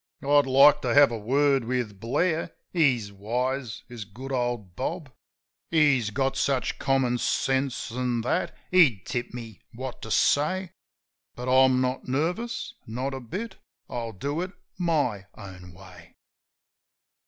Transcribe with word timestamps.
I'd 0.27 0.47
like 0.47 0.81
to 0.81 0.95
have 0.95 1.11
a 1.11 1.17
word 1.19 1.65
with 1.65 1.99
Blair— 1.99 2.55
He's 2.73 3.11
wise, 3.11 3.83
is 3.87 4.03
good 4.03 4.31
old 4.31 4.75
Bob. 4.75 5.11
93 5.11 5.11
JIM 5.11 5.13
OF 5.13 5.13
THE 5.13 5.77
HILLS 5.77 5.85
He's 5.85 6.09
got 6.09 6.35
such 6.37 6.79
common 6.79 7.17
sense 7.19 7.91
an' 7.91 8.21
that, 8.21 8.57
he'd 8.71 9.05
tip 9.05 9.31
me 9.31 9.61
what 9.75 10.01
to 10.01 10.09
say. 10.09 10.71
But 11.35 11.51
I'm 11.55 11.81
not 11.81 12.07
nervous, 12.07 12.73
not 12.87 13.13
a 13.13 13.19
bit; 13.19 13.57
I'll 13.87 14.11
do 14.13 14.41
it 14.41 14.53
my 14.79 15.27
own 15.37 15.71
way. 15.71 16.15